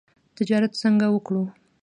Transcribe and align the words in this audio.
تجارت 0.37 0.71
څنګه 0.81 1.05
وکړو؟ 1.09 1.43